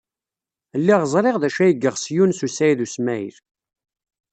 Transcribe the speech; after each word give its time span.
Lliɣ 0.79 1.01
ẓriɣ 1.13 1.35
d 1.39 1.43
acu 1.47 1.59
ay 1.65 1.73
yeɣs 1.81 2.03
Yunes 2.15 2.39
u 2.45 2.49
Saɛid 2.51 2.79
u 2.85 2.87
Smaɛil. 2.93 3.37